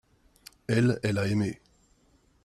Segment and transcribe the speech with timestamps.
[0.67, 1.61] elle, elle a aimé.